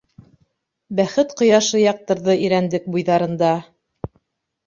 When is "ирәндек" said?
2.47-2.87